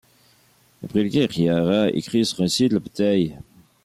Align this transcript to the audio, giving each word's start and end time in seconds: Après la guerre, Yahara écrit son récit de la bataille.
Après 0.83 1.03
la 1.03 1.09
guerre, 1.09 1.37
Yahara 1.39 1.89
écrit 1.91 2.25
son 2.25 2.41
récit 2.41 2.67
de 2.67 2.73
la 2.73 2.79
bataille. 2.79 3.37